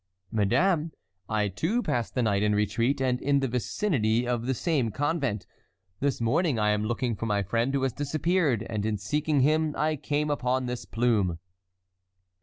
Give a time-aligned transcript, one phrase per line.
[0.31, 0.91] "Madame,
[1.29, 5.45] I too passed the night in retreat, and in the vicinity of the same convent.
[5.99, 9.75] This morning I am looking for my friend who has disappeared, and in seeking him
[9.77, 11.37] I came upon this plume."